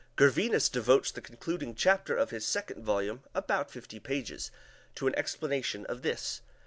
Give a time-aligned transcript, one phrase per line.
[0.17, 4.49] Gervinus devotes the concluding chapter of his second volume, about fifty pages,
[4.95, 6.41] to an explanation of this.